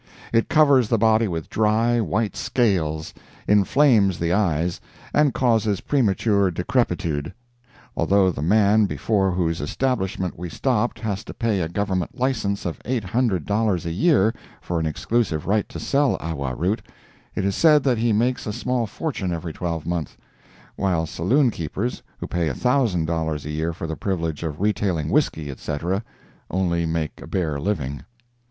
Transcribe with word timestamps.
It 0.33 0.49
covers 0.49 0.89
the 0.89 0.97
body 0.97 1.27
with 1.27 1.47
dry, 1.47 1.99
white 2.01 2.35
scales, 2.35 3.13
inflames 3.47 4.17
the 4.17 4.33
eyes, 4.33 4.81
and 5.13 5.31
causes 5.31 5.81
premature 5.81 6.49
decrepitude. 6.49 7.31
Although 7.95 8.31
the 8.31 8.41
man 8.41 8.87
before 8.87 9.29
whose 9.29 9.61
establishment 9.61 10.39
we 10.39 10.49
stopped 10.49 10.97
has 11.01 11.23
to 11.25 11.35
pay 11.35 11.61
a 11.61 11.69
Government 11.69 12.17
license 12.19 12.65
of 12.65 12.81
eight 12.83 13.03
hundred 13.03 13.45
dollars 13.45 13.85
a 13.85 13.91
year 13.91 14.33
for 14.59 14.79
an 14.79 14.87
exclusive 14.87 15.45
right 15.45 15.69
to 15.69 15.79
sell 15.79 16.15
awa 16.19 16.55
root, 16.55 16.81
it 17.35 17.45
is 17.45 17.55
said 17.55 17.83
that 17.83 17.99
he 17.99 18.11
makes 18.11 18.47
a 18.47 18.53
small 18.53 18.87
fortune 18.87 19.31
every 19.31 19.53
twelve 19.53 19.85
month; 19.85 20.17
while 20.77 21.05
saloon 21.05 21.51
keepers, 21.51 22.01
who 22.17 22.25
pay 22.25 22.47
a 22.47 22.55
thousand 22.55 23.05
dollars 23.05 23.45
a 23.45 23.51
year 23.51 23.71
for 23.71 23.85
the 23.85 23.95
privilege 23.95 24.41
of 24.41 24.59
retailing 24.61 25.09
whisky, 25.09 25.51
etc., 25.51 26.03
only 26.49 26.87
make 26.87 27.21
a 27.21 27.27
bare 27.27 27.59
living. 27.59 28.01